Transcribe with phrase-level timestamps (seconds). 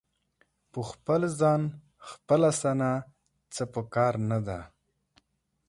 [0.71, 1.61] په خپل ځان
[2.09, 2.91] خپله ثنا
[3.53, 4.59] څه په کار نه ده.